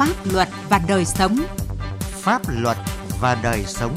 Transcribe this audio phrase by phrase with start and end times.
[0.00, 1.36] pháp luật và đời sống.
[2.00, 2.76] Pháp luật
[3.20, 3.94] và đời sống.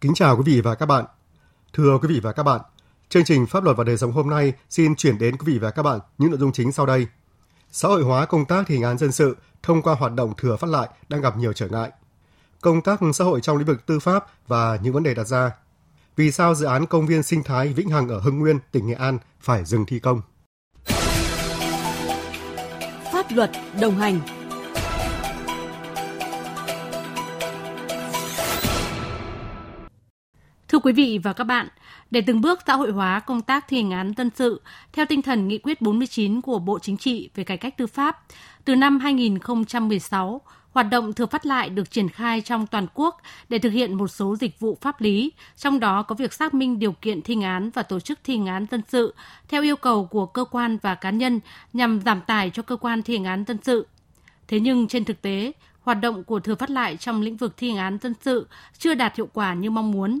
[0.00, 1.04] Kính chào quý vị và các bạn.
[1.72, 2.60] Thưa quý vị và các bạn,
[3.08, 5.70] chương trình Pháp luật và đời sống hôm nay xin chuyển đến quý vị và
[5.70, 7.06] các bạn những nội dung chính sau đây.
[7.70, 10.56] Xã hội hóa công tác thi hành án dân sự thông qua hoạt động thừa
[10.56, 11.90] phát lại đang gặp nhiều trở ngại.
[12.60, 15.50] Công tác xã hội trong lĩnh vực tư pháp và những vấn đề đặt ra.
[16.18, 18.94] Vì sao dự án công viên sinh thái Vĩnh Hằng ở Hưng Nguyên, tỉnh Nghệ
[18.94, 20.20] An phải dừng thi công?
[23.12, 23.50] Pháp luật
[23.80, 24.20] đồng hành
[30.78, 31.68] Thưa quý vị và các bạn,
[32.10, 34.60] để từng bước xã hội hóa công tác thi hành án dân sự
[34.92, 38.22] theo tinh thần nghị quyết 49 của Bộ Chính trị về cải cách tư pháp,
[38.64, 43.58] từ năm 2016, hoạt động thừa phát lại được triển khai trong toàn quốc để
[43.58, 46.92] thực hiện một số dịch vụ pháp lý, trong đó có việc xác minh điều
[46.92, 49.14] kiện thi hành án và tổ chức thi hành án dân sự
[49.48, 51.40] theo yêu cầu của cơ quan và cá nhân
[51.72, 53.86] nhằm giảm tải cho cơ quan thi hành án dân sự.
[54.48, 57.68] Thế nhưng trên thực tế, hoạt động của thừa phát lại trong lĩnh vực thi
[57.68, 58.46] hành án dân sự
[58.78, 60.20] chưa đạt hiệu quả như mong muốn.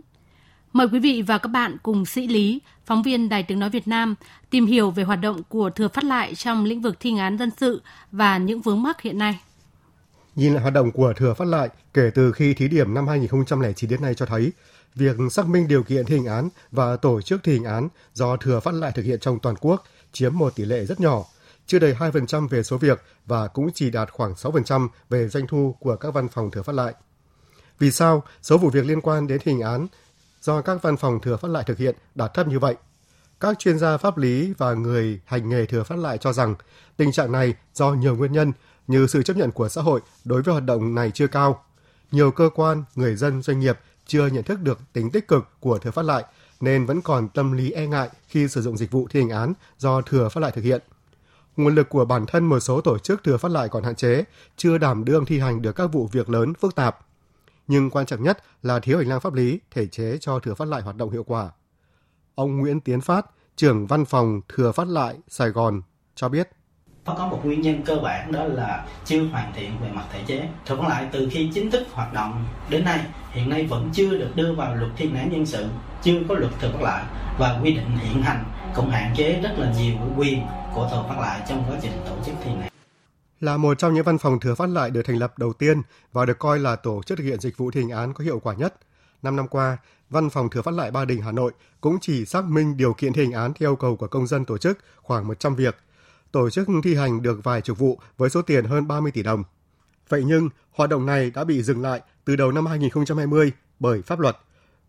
[0.78, 3.88] Mời quý vị và các bạn cùng Sĩ Lý, phóng viên Đài Tiếng Nói Việt
[3.88, 4.14] Nam,
[4.50, 7.38] tìm hiểu về hoạt động của thừa phát lại trong lĩnh vực thi hành án
[7.38, 9.40] dân sự và những vướng mắc hiện nay.
[10.34, 13.90] Nhìn lại hoạt động của thừa phát lại kể từ khi thí điểm năm 2009
[13.90, 14.52] đến nay cho thấy,
[14.94, 18.36] việc xác minh điều kiện thi hành án và tổ chức thi hành án do
[18.36, 21.24] thừa phát lại thực hiện trong toàn quốc chiếm một tỷ lệ rất nhỏ,
[21.66, 25.76] chưa đầy 2% về số việc và cũng chỉ đạt khoảng 6% về doanh thu
[25.80, 26.94] của các văn phòng thừa phát lại.
[27.78, 29.86] Vì sao số vụ việc liên quan đến thi hành án
[30.48, 32.76] do các văn phòng thừa phát lại thực hiện đạt thấp như vậy?
[33.40, 36.54] Các chuyên gia pháp lý và người hành nghề thừa phát lại cho rằng
[36.96, 38.52] tình trạng này do nhiều nguyên nhân
[38.86, 41.64] như sự chấp nhận của xã hội đối với hoạt động này chưa cao.
[42.10, 45.78] Nhiều cơ quan, người dân, doanh nghiệp chưa nhận thức được tính tích cực của
[45.78, 46.24] thừa phát lại
[46.60, 49.52] nên vẫn còn tâm lý e ngại khi sử dụng dịch vụ thi hành án
[49.78, 50.82] do thừa phát lại thực hiện.
[51.56, 54.24] Nguồn lực của bản thân một số tổ chức thừa phát lại còn hạn chế,
[54.56, 57.07] chưa đảm đương thi hành được các vụ việc lớn phức tạp.
[57.68, 60.68] Nhưng quan trọng nhất là thiếu hành lang pháp lý thể chế cho thừa phát
[60.68, 61.50] lại hoạt động hiệu quả.
[62.34, 65.82] Ông Nguyễn Tiến Phát, trưởng văn phòng thừa phát lại Sài Gòn
[66.14, 66.48] cho biết.
[67.04, 70.22] Nó có một nguyên nhân cơ bản đó là chưa hoàn thiện về mặt thể
[70.26, 70.48] chế.
[70.66, 74.30] Thuật lại từ khi chính thức hoạt động đến nay hiện nay vẫn chưa được
[74.34, 75.66] đưa vào luật thi án nhân sự
[76.02, 77.04] chưa có luật thừa phát lại
[77.38, 81.18] và quy định hiện hành cũng hạn chế rất là nhiều quyền của thừa phát
[81.20, 82.77] lại trong quá trình tổ chức thi án
[83.40, 85.82] là một trong những văn phòng thừa phát lại được thành lập đầu tiên
[86.12, 88.38] và được coi là tổ chức thực hiện dịch vụ thi hành án có hiệu
[88.38, 88.74] quả nhất.
[89.22, 89.78] Năm năm qua,
[90.10, 93.12] Văn phòng Thừa phát lại Ba Đình Hà Nội cũng chỉ xác minh điều kiện
[93.12, 95.76] thi hành án theo yêu cầu của công dân tổ chức khoảng 100 việc
[96.32, 99.44] tổ chức thi hành được vài chục vụ với số tiền hơn 30 tỷ đồng.
[100.08, 104.18] Vậy nhưng, hoạt động này đã bị dừng lại từ đầu năm 2020 bởi pháp
[104.20, 104.36] luật.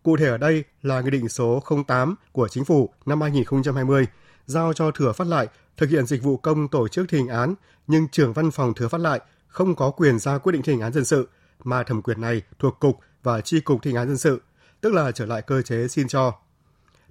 [0.02, 4.06] Cụ thể ở đây là Nghị định số 08 của Chính phủ năm 2020
[4.50, 7.54] giao cho Thừa Phát Lại thực hiện dịch vụ công tổ chức thi hành án,
[7.86, 10.80] nhưng trưởng văn phòng Thừa Phát Lại không có quyền ra quyết định thi hành
[10.80, 11.28] án dân sự,
[11.64, 14.40] mà thẩm quyền này thuộc Cục và Chi cục thi hành án dân sự,
[14.80, 16.32] tức là trở lại cơ chế xin cho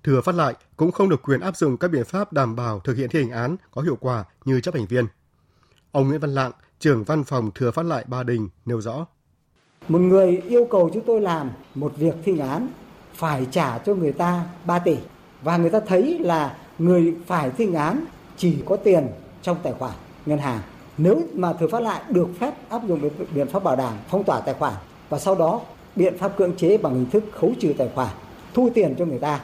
[0.04, 2.98] thừa phát lại cũng không được quyền áp dụng các biện pháp đảm bảo thực
[2.98, 5.06] hiện thi hành án có hiệu quả như chấp hành viên.
[5.92, 9.06] Ông Nguyễn Văn Lạng, trưởng văn phòng thừa phát lại Ba Đình nêu rõ.
[9.88, 12.68] Một người yêu cầu chúng tôi làm một việc thi hành án
[13.14, 14.98] phải trả cho người ta 3 tỷ
[15.42, 18.06] và người ta thấy là người phải thi hành án
[18.38, 19.08] chỉ có tiền
[19.42, 19.94] trong tài khoản
[20.26, 20.62] ngân hàng.
[20.98, 24.40] Nếu mà thừa phát lại được phép áp dụng biện pháp bảo đảm phong tỏa
[24.40, 24.74] tài khoản
[25.10, 25.62] và sau đó
[25.96, 28.10] biện pháp cưỡng chế bằng hình thức khấu trừ tài khoản,
[28.54, 29.42] thu tiền cho người ta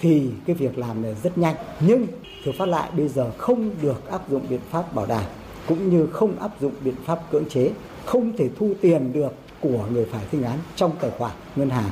[0.00, 2.06] thì cái việc làm này rất nhanh nhưng
[2.44, 5.24] thừa phát lại bây giờ không được áp dụng biện pháp bảo đảm
[5.68, 7.70] cũng như không áp dụng biện pháp cưỡng chế
[8.04, 11.90] không thể thu tiền được của người phải thi án trong tài khoản ngân hàng.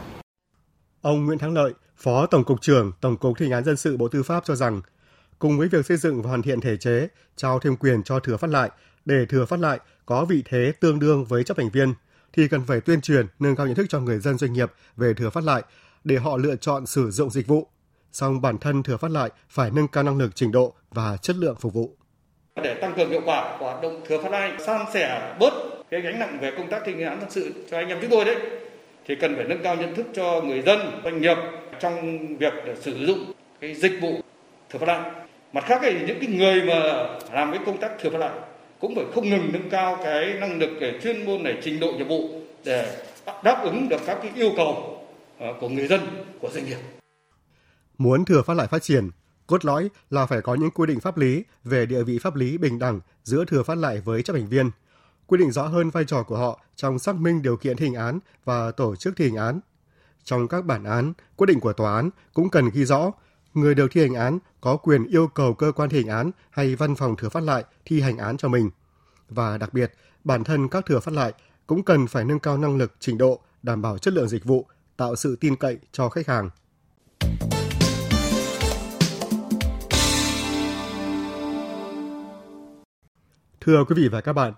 [1.02, 3.96] Ông Nguyễn Thắng Lợi, Phó Tổng cục trưởng Tổng cục Thi hành án dân sự
[3.96, 4.80] Bộ Tư pháp cho rằng,
[5.38, 8.36] cùng với việc xây dựng và hoàn thiện thể chế, trao thêm quyền cho thừa
[8.36, 8.70] phát lại
[9.04, 11.94] để thừa phát lại có vị thế tương đương với chấp hành viên,
[12.32, 15.14] thì cần phải tuyên truyền nâng cao nhận thức cho người dân doanh nghiệp về
[15.14, 15.62] thừa phát lại
[16.04, 17.68] để họ lựa chọn sử dụng dịch vụ
[18.12, 21.36] song bản thân thừa phát lại phải nâng cao năng lực trình độ và chất
[21.36, 21.96] lượng phục vụ.
[22.62, 25.52] Để tăng cường hiệu quả của hoạt động thừa phát lại, san sẻ bớt
[25.90, 28.10] cái gánh nặng về công tác thi hành án dân sự cho anh em chúng
[28.10, 28.36] tôi đấy,
[29.06, 31.36] thì cần phải nâng cao nhận thức cho người dân, doanh nghiệp
[31.80, 34.20] trong việc để sử dụng cái dịch vụ
[34.70, 35.10] thừa phát lại.
[35.52, 38.38] Mặt khác thì những cái người mà làm cái công tác thừa phát lại
[38.80, 41.92] cũng phải không ngừng nâng cao cái năng lực để chuyên môn này, trình độ
[41.92, 42.96] nghiệp vụ để
[43.44, 45.00] đáp ứng được các cái yêu cầu
[45.38, 46.00] ờ, của người dân,
[46.40, 46.78] của doanh nghiệp.
[47.98, 49.10] Muốn thừa phát lại phát triển,
[49.46, 52.58] cốt lõi là phải có những quy định pháp lý về địa vị pháp lý
[52.58, 54.70] bình đẳng giữa thừa phát lại với chấp hành viên,
[55.26, 57.94] quy định rõ hơn vai trò của họ trong xác minh điều kiện thi hành
[57.94, 59.60] án và tổ chức thi hành án.
[60.28, 63.12] Trong các bản án, quyết định của tòa án cũng cần ghi rõ
[63.54, 66.76] người được thi hành án có quyền yêu cầu cơ quan thi hành án hay
[66.76, 68.70] văn phòng thừa phát lại thi hành án cho mình.
[69.28, 69.92] Và đặc biệt,
[70.24, 71.32] bản thân các thừa phát lại
[71.66, 74.66] cũng cần phải nâng cao năng lực, trình độ, đảm bảo chất lượng dịch vụ,
[74.96, 76.50] tạo sự tin cậy cho khách hàng.
[83.60, 84.52] Thưa quý vị và các bạn,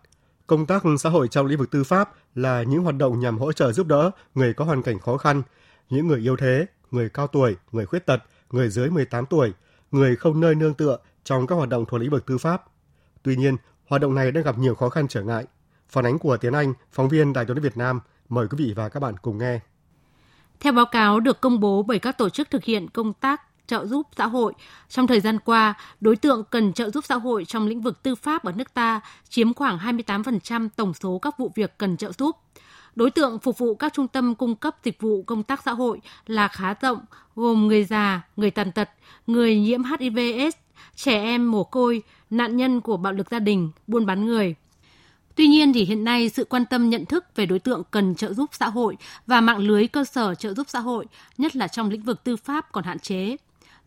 [0.51, 3.53] công tác xã hội trong lĩnh vực tư pháp là những hoạt động nhằm hỗ
[3.53, 5.43] trợ giúp đỡ người có hoàn cảnh khó khăn,
[5.91, 9.53] những người yếu thế, người cao tuổi, người khuyết tật, người dưới 18 tuổi,
[9.91, 12.65] người không nơi nương tựa trong các hoạt động thuộc lĩnh vực tư pháp.
[13.23, 13.57] Tuy nhiên,
[13.89, 15.45] hoạt động này đang gặp nhiều khó khăn trở ngại.
[15.89, 18.89] Phản ánh của Tiến Anh, phóng viên Đài tiếng Việt Nam, mời quý vị và
[18.89, 19.61] các bạn cùng nghe.
[20.61, 23.87] Theo báo cáo được công bố bởi các tổ chức thực hiện công tác trợ
[23.87, 24.53] giúp xã hội.
[24.89, 28.15] Trong thời gian qua, đối tượng cần trợ giúp xã hội trong lĩnh vực tư
[28.15, 32.37] pháp ở nước ta chiếm khoảng 28% tổng số các vụ việc cần trợ giúp.
[32.97, 36.01] Đối tượng phục vụ các trung tâm cung cấp dịch vụ công tác xã hội
[36.27, 36.99] là khá rộng,
[37.37, 38.91] gồm người già, người tàn tật,
[39.27, 40.57] người nhiễm hivs
[40.97, 44.55] trẻ em mồ côi, nạn nhân của bạo lực gia đình, buôn bán người.
[45.35, 48.33] Tuy nhiên thì hiện nay sự quan tâm nhận thức về đối tượng cần trợ
[48.33, 48.97] giúp xã hội
[49.27, 51.07] và mạng lưới cơ sở trợ giúp xã hội,
[51.39, 53.37] nhất là trong lĩnh vực tư pháp còn hạn chế.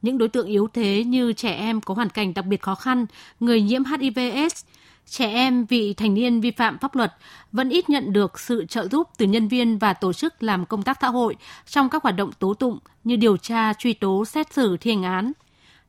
[0.03, 3.05] Những đối tượng yếu thế như trẻ em có hoàn cảnh đặc biệt khó khăn,
[3.39, 4.65] người nhiễm HIVS,
[5.07, 7.13] trẻ em vị thành niên vi phạm pháp luật
[7.51, 10.83] vẫn ít nhận được sự trợ giúp từ nhân viên và tổ chức làm công
[10.83, 11.35] tác xã hội
[11.65, 15.03] trong các hoạt động tố tụng như điều tra, truy tố, xét xử, thi hành
[15.03, 15.31] án.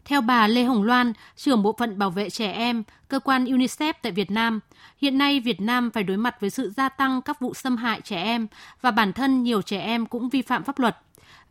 [0.04, 3.94] Theo bà Lê Hồng Loan, trưởng bộ phận bảo vệ trẻ em, cơ quan UNICEF
[4.02, 4.60] tại Việt Nam,
[5.00, 8.00] hiện nay Việt Nam phải đối mặt với sự gia tăng các vụ xâm hại
[8.00, 8.46] trẻ em
[8.80, 10.96] và bản thân nhiều trẻ em cũng vi phạm pháp luật.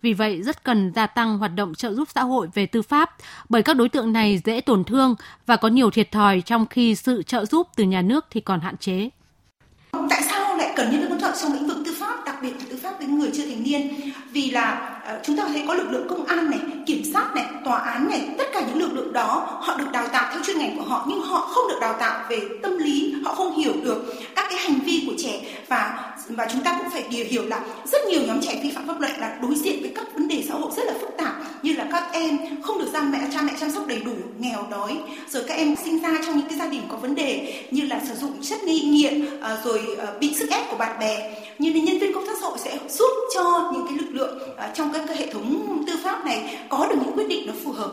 [0.04, 3.16] Vì vậy, rất cần gia tăng hoạt động trợ giúp xã hội về tư pháp,
[3.50, 5.16] bởi các đối tượng này dễ tổn thương
[5.46, 8.60] và có nhiều thiệt thòi trong khi sự trợ giúp từ nhà nước thì còn
[8.60, 9.10] hạn chế.
[10.10, 12.66] Tại sao lại cần những hỗ trợ trong lĩnh vực tư pháp, đặc biệt là
[12.70, 14.12] tư pháp với người chưa thành niên?
[14.32, 17.46] Vì là ờ, chúng ta thấy có lực lượng công an này, kiểm sát này,
[17.66, 20.58] tòa án này, tất cả những lực lượng đó họ được đào tạo theo chuyên
[20.58, 23.74] ngành của họ nhưng họ không được đào tạo về tâm lý, họ không hiểu
[23.84, 27.46] được các cái hành vi của trẻ và và chúng ta cũng phải điều hiểu
[27.46, 30.28] là rất nhiều nhóm trẻ vi phạm pháp luật là đối diện với các vấn
[30.28, 33.20] đề xã hội rất là phức tạp, như là các em không được ra mẹ,
[33.34, 34.98] cha mẹ chăm sóc đầy đủ, nghèo đói,
[35.30, 38.02] rồi các em sinh ra trong những cái gia đình có vấn đề như là
[38.08, 41.44] sử dụng chất nghi nghiện ờ, rồi ờ, bị sức ép của bạn bè.
[41.60, 44.40] Như nên nhân viên công tác xã hội sẽ giúp cho những cái lực lượng
[44.58, 47.54] ờ, trong các cái hệ thống tư pháp này có được những quyết định nó
[47.64, 47.92] phù hợp.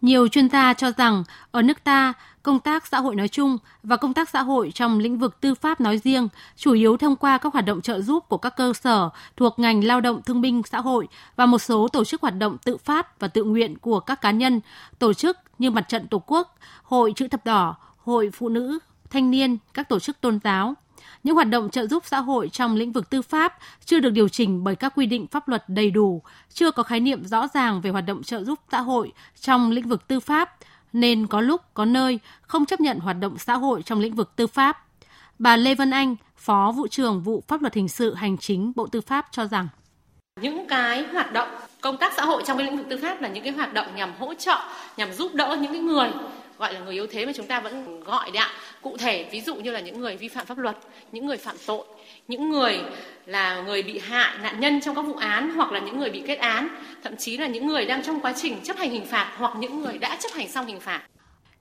[0.00, 3.96] Nhiều chuyên gia cho rằng ở nước ta công tác xã hội nói chung và
[3.96, 7.38] công tác xã hội trong lĩnh vực tư pháp nói riêng chủ yếu thông qua
[7.38, 10.62] các hoạt động trợ giúp của các cơ sở thuộc ngành lao động thương binh
[10.70, 14.00] xã hội và một số tổ chức hoạt động tự phát và tự nguyện của
[14.00, 14.60] các cá nhân,
[14.98, 18.78] tổ chức như Mặt trận Tổ quốc, Hội Chữ thập đỏ, Hội Phụ nữ,
[19.10, 20.74] Thanh niên, các tổ chức tôn giáo.
[21.24, 24.28] Những hoạt động trợ giúp xã hội trong lĩnh vực tư pháp chưa được điều
[24.28, 26.22] chỉnh bởi các quy định pháp luật đầy đủ,
[26.52, 29.88] chưa có khái niệm rõ ràng về hoạt động trợ giúp xã hội trong lĩnh
[29.88, 30.56] vực tư pháp,
[30.92, 34.36] nên có lúc, có nơi không chấp nhận hoạt động xã hội trong lĩnh vực
[34.36, 34.84] tư pháp.
[35.38, 38.86] Bà Lê Vân Anh, Phó vụ trưởng vụ pháp luật hình sự hành chính Bộ
[38.86, 39.68] Tư pháp cho rằng
[40.40, 41.48] những cái hoạt động
[41.80, 43.86] công tác xã hội trong cái lĩnh vực tư pháp là những cái hoạt động
[43.96, 44.56] nhằm hỗ trợ,
[44.96, 46.10] nhằm giúp đỡ những cái người
[46.60, 48.50] gọi là người yếu thế mà chúng ta vẫn gọi đấy ạ.
[48.82, 50.76] Cụ thể ví dụ như là những người vi phạm pháp luật,
[51.12, 51.84] những người phạm tội,
[52.28, 52.80] những người
[53.26, 56.22] là người bị hại, nạn nhân trong các vụ án hoặc là những người bị
[56.26, 56.68] kết án,
[57.04, 59.82] thậm chí là những người đang trong quá trình chấp hành hình phạt hoặc những
[59.82, 61.02] người đã chấp hành xong hình phạt.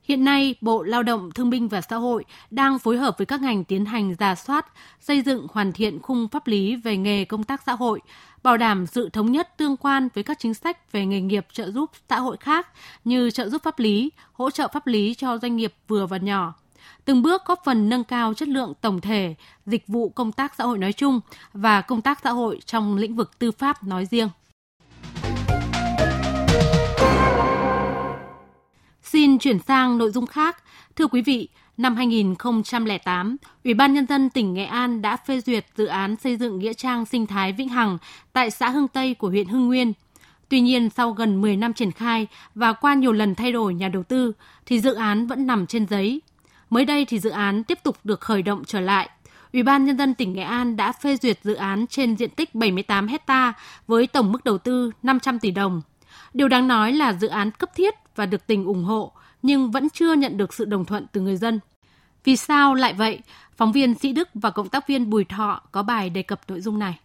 [0.10, 3.42] Hiện nay, Bộ Lao động Thương binh và Xã hội đang phối hợp với các
[3.42, 4.66] ngành tiến hành giả soát,
[5.00, 8.02] xây dựng hoàn thiện khung pháp lý về nghề công tác xã hội,
[8.44, 11.72] bảo đảm sự thống nhất tương quan với các chính sách về nghề nghiệp trợ
[11.72, 12.68] giúp xã hội khác
[13.04, 16.54] như trợ giúp pháp lý, hỗ trợ pháp lý cho doanh nghiệp vừa và nhỏ,
[17.06, 19.36] từng bước góp phần nâng cao chất lượng tổng thể
[19.66, 21.20] dịch vụ công tác xã hội nói chung
[21.54, 24.30] và công tác xã hội trong lĩnh vực tư pháp nói riêng.
[29.12, 30.64] Xin chuyển sang nội dung khác.
[30.96, 31.48] Thưa quý vị,
[31.78, 36.38] năm 2008, Ủy ban Nhân dân tỉnh Nghệ An đã phê duyệt dự án xây
[36.38, 37.98] dựng Nghĩa trang sinh thái Vĩnh Hằng
[38.34, 39.94] tại xã Hưng Tây của huyện Hưng Nguyên.
[40.50, 43.88] Tuy nhiên, sau gần 10 năm triển khai và qua nhiều lần thay đổi nhà
[43.88, 44.34] đầu tư,
[44.66, 46.22] thì dự án vẫn nằm trên giấy.
[46.70, 49.10] Mới đây thì dự án tiếp tục được khởi động trở lại.
[49.54, 52.56] Ủy ban Nhân dân tỉnh Nghệ An đã phê duyệt dự án trên diện tích
[52.56, 53.54] 78 hecta
[53.88, 55.82] với tổng mức đầu tư 500 tỷ đồng.
[56.34, 59.88] Điều đáng nói là dự án cấp thiết và được tỉnh ủng hộ, nhưng vẫn
[59.94, 61.60] chưa nhận được sự đồng thuận từ người dân.
[62.24, 63.20] Vì sao lại vậy?
[63.58, 66.62] Phóng viên Sĩ Đức và cộng tác viên Bùi Thọ có bài đề cập nội
[66.62, 67.00] dung này.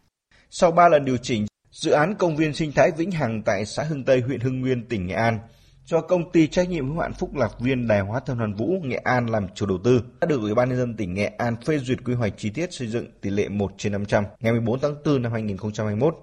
[0.50, 3.82] Sau 3 lần điều chỉnh, dự án công viên sinh thái Vĩnh Hằng tại xã
[3.82, 5.38] Hưng Tây, huyện Hưng Nguyên, tỉnh Nghệ An
[5.86, 8.80] do công ty trách nhiệm hữu hạn Phúc Lạc Viên Đài Hóa Thân Hoàn Vũ
[8.82, 11.56] Nghệ An làm chủ đầu tư đã được Ủy ban nhân dân tỉnh Nghệ An
[11.56, 14.80] phê duyệt quy hoạch chi tiết xây dựng tỷ lệ 1 trên 500 ngày 14
[14.80, 16.14] tháng 4 năm 2021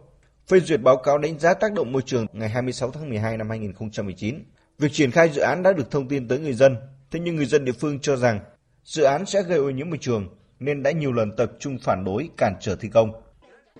[0.48, 3.50] phê duyệt báo cáo đánh giá tác động môi trường ngày 26 tháng 12 năm
[3.50, 4.44] 2019.
[4.80, 6.76] Việc triển khai dự án đã được thông tin tới người dân,
[7.12, 8.40] thế nhưng người dân địa phương cho rằng
[8.84, 10.28] dự án sẽ gây ô nhiễm môi trường
[10.60, 13.12] nên đã nhiều lần tập trung phản đối cản trở thi công.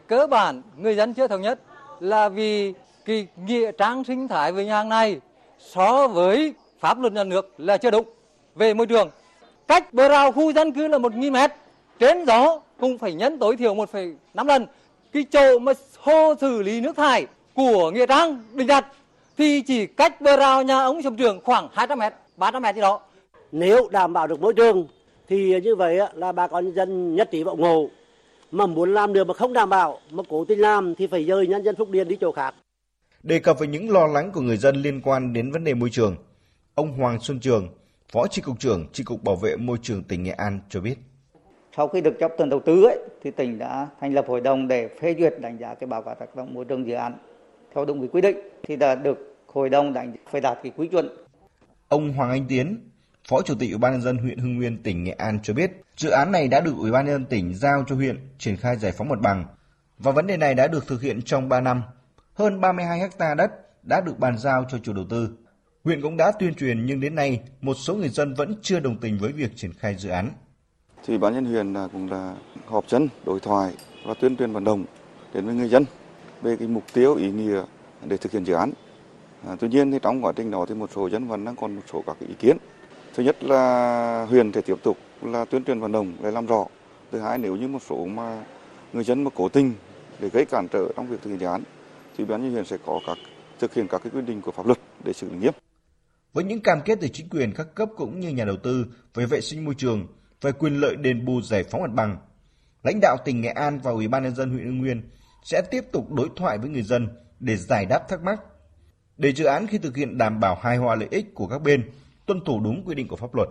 [0.08, 1.60] Cơ bản người dân chưa thống nhất
[2.00, 2.74] là vì
[3.06, 5.20] cái nghĩa trang sinh thái vịnh hàng này
[5.60, 8.10] so với pháp luật nhà nước là chưa đúng
[8.56, 9.10] về môi trường.
[9.68, 11.52] Cách bờ rào khu dân cư là 1.000 mét,
[12.00, 14.68] trên gió cũng phải nhấn tối thiểu 1,5 lần.
[15.14, 18.86] Cái chỗ mà hồ xử lý nước thải của Nghĩa Trang Đình Đạt
[19.38, 22.82] thì chỉ cách bờ rào nhà ông sầm trường khoảng 200 mét, 300 mét gì
[22.82, 23.02] đó.
[23.52, 24.88] Nếu đảm bảo được môi trường
[25.28, 27.90] thì như vậy là bà con nhân dân nhất trí ủng hộ.
[28.52, 31.48] Mà muốn làm được mà không đảm bảo mà cố tình làm thì phải dời
[31.48, 32.56] nhân dân Phúc Điền đi chỗ khác.
[33.24, 35.90] Đề cập về những lo lắng của người dân liên quan đến vấn đề môi
[35.90, 36.16] trường,
[36.76, 37.68] ông Hoàng Xuân Trường,
[38.12, 40.96] Phó Chi cục trưởng Chi cục Bảo vệ môi trường tỉnh Nghệ An cho biết.
[41.76, 44.68] Sau khi được chấp thuận đầu tư ấy, thì tỉnh đã thành lập hội đồng
[44.68, 47.18] để phê duyệt đánh giá cái báo cáo tác động môi trường dự án
[47.76, 51.10] theo đúng quy định thì đã được hội đồng đánh phải đạt cái quy chuẩn.
[51.88, 52.90] Ông Hoàng Anh Tiến,
[53.30, 55.72] Phó Chủ tịch Ủy ban nhân dân huyện Hưng Nguyên, tỉnh Nghệ An cho biết,
[55.98, 58.78] dự án này đã được Ủy ban nhân dân tỉnh giao cho huyện triển khai
[58.78, 59.46] giải phóng mặt bằng
[60.00, 61.82] và vấn đề này đã được thực hiện trong 3 năm.
[62.34, 63.52] Hơn 32 ha đất
[63.84, 65.30] đã được bàn giao cho chủ đầu tư.
[65.84, 68.98] Huyện cũng đã tuyên truyền nhưng đến nay một số người dân vẫn chưa đồng
[68.98, 70.30] tình với việc triển khai dự án.
[71.06, 73.74] Thì ban nhân huyện cũng là họp dân, đối thoại
[74.06, 74.86] và tuyên truyền vận động
[75.34, 75.86] đến với người dân
[76.42, 77.64] về cái mục tiêu ý nghĩa
[78.06, 78.72] để thực hiện dự án.
[79.48, 81.76] À, tuy nhiên thì trong quá trình đó thì một số dân vẫn đang còn
[81.76, 82.58] một số các ý kiến.
[83.14, 86.66] Thứ nhất là huyện sẽ tiếp tục là tuyên truyền vận động để làm rõ.
[87.12, 88.44] Thứ hai nếu như một số mà
[88.94, 89.74] người dân mà cố tình
[90.20, 91.64] để gây cản trở trong việc thực hiện dự án
[92.18, 93.18] thì ban nhân huyện sẽ có các
[93.60, 95.54] thực hiện các cái quy định của pháp luật để xử lý nghiêm.
[96.34, 99.26] Với những cam kết từ chính quyền các cấp cũng như nhà đầu tư về
[99.26, 100.08] vệ sinh môi trường,
[100.42, 102.18] về quyền lợi đền bù giải phóng mặt bằng,
[102.84, 105.02] lãnh đạo tỉnh Nghệ An và Ủy ban nhân dân huyện Hưng Nguyên
[105.44, 107.08] sẽ tiếp tục đối thoại với người dân
[107.40, 108.40] để giải đáp thắc mắc.
[109.18, 111.92] Để dự án khi thực hiện đảm bảo hài hòa lợi ích của các bên,
[112.26, 113.50] tuân thủ đúng quy định của pháp luật.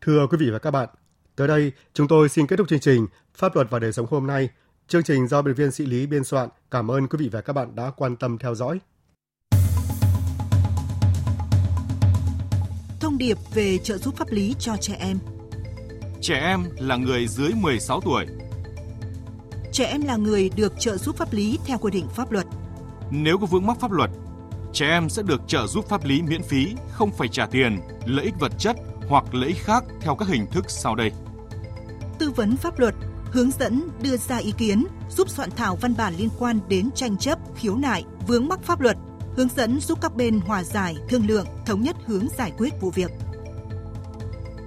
[0.00, 0.88] Thưa quý vị và các bạn,
[1.36, 4.26] tới đây chúng tôi xin kết thúc chương trình Pháp luật và đời sống hôm
[4.26, 4.48] nay.
[4.88, 6.48] Chương trình do biên viên sĩ Lý biên soạn.
[6.70, 8.78] Cảm ơn quý vị và các bạn đã quan tâm theo dõi.
[13.00, 15.18] Thông điệp về trợ giúp pháp lý cho trẻ em.
[16.22, 18.26] Trẻ em là người dưới 16 tuổi.
[19.72, 22.46] Trẻ em là người được trợ giúp pháp lý theo quy định pháp luật.
[23.10, 24.10] Nếu có vướng mắc pháp luật,
[24.72, 28.24] trẻ em sẽ được trợ giúp pháp lý miễn phí, không phải trả tiền, lợi
[28.24, 28.76] ích vật chất
[29.08, 31.12] hoặc lợi ích khác theo các hình thức sau đây.
[32.18, 32.94] Tư vấn pháp luật,
[33.32, 37.16] hướng dẫn đưa ra ý kiến, giúp soạn thảo văn bản liên quan đến tranh
[37.16, 38.96] chấp, khiếu nại, vướng mắc pháp luật,
[39.36, 42.90] hướng dẫn giúp các bên hòa giải, thương lượng, thống nhất hướng giải quyết vụ
[42.90, 43.10] việc.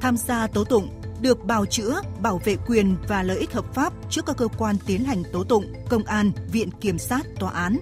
[0.02, 3.94] Tham gia tố tụng được bào chữa, bảo vệ quyền và lợi ích hợp pháp
[4.10, 7.78] trước các cơ quan tiến hành tố tụng, công an, viện kiểm sát, tòa án.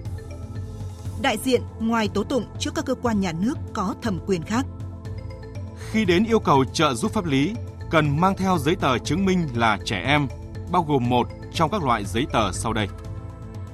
[1.22, 4.66] Đại diện ngoài tố tụng trước các cơ quan nhà nước có thẩm quyền khác.
[5.90, 7.54] Khi đến yêu cầu trợ giúp pháp lý,
[7.90, 10.26] cần mang theo giấy tờ chứng minh là trẻ em,
[10.70, 12.88] bao gồm một trong các loại giấy tờ sau đây.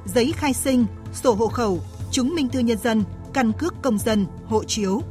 [0.05, 4.26] Giấy khai sinh, sổ hộ khẩu, chứng minh thư nhân dân, căn cước công dân,
[4.47, 5.02] hộ chiếu.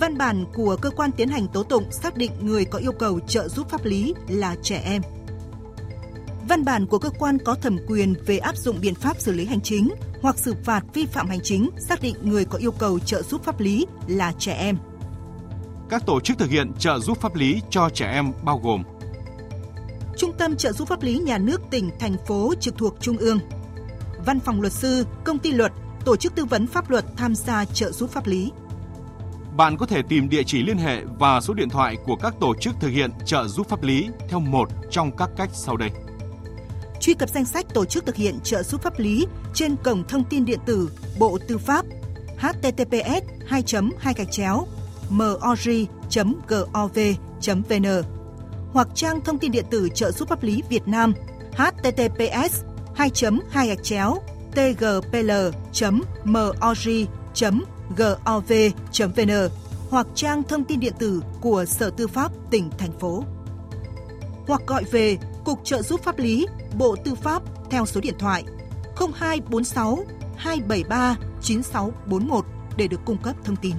[0.00, 3.20] Văn bản của cơ quan tiến hành tố tụng xác định người có yêu cầu
[3.20, 5.02] trợ giúp pháp lý là trẻ em.
[6.48, 9.44] Văn bản của cơ quan có thẩm quyền về áp dụng biện pháp xử lý
[9.44, 12.98] hành chính hoặc xử phạt vi phạm hành chính xác định người có yêu cầu
[12.98, 14.78] trợ giúp pháp lý là trẻ em.
[15.90, 18.82] Các tổ chức thực hiện trợ giúp pháp lý cho trẻ em bao gồm
[20.16, 23.38] Trung tâm trợ giúp pháp lý nhà nước tỉnh, thành phố trực thuộc Trung ương,
[24.26, 25.72] Văn phòng luật sư, công ty luật,
[26.04, 28.52] tổ chức tư vấn pháp luật tham gia trợ giúp pháp lý.
[29.58, 32.54] Bạn có thể tìm địa chỉ liên hệ và số điện thoại của các tổ
[32.54, 35.90] chức thực hiện trợ giúp pháp lý theo một trong các cách sau đây.
[37.00, 40.24] Truy cập danh sách tổ chức thực hiện trợ giúp pháp lý trên cổng thông
[40.24, 41.86] tin điện tử Bộ Tư pháp
[42.38, 43.62] https 2
[43.98, 44.66] 2 gạch chéo
[45.08, 45.86] mori.gov.vn
[48.72, 51.12] hoặc trang thông tin điện tử trợ giúp pháp lý Việt Nam
[51.52, 52.62] https
[52.94, 53.10] 2
[53.50, 54.18] 2 gạch chéo
[57.96, 59.30] gov.vn
[59.90, 63.24] hoặc trang thông tin điện tử của Sở Tư pháp tỉnh, thành phố.
[64.46, 66.46] Hoặc gọi về Cục Trợ giúp pháp lý,
[66.78, 68.44] Bộ Tư pháp theo số điện thoại
[68.96, 69.98] 0246
[70.36, 72.44] 273 9641
[72.76, 73.74] để được cung cấp thông tin.